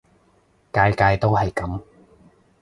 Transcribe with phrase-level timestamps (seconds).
[0.73, 1.79] 屆屆都係噉